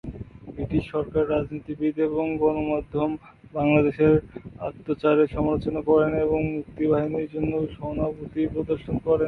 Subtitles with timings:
[0.47, 3.11] British সরকার, রাজনীতিবিদ এবং গণমাধ্যম
[3.53, 4.07] বাংলাদেশে
[4.67, 9.19] অত্যাচারের সমালোচনা করে এবং মুক্তি বাহিনীর জন্য সহানুভূতি প্রদর্শন করে।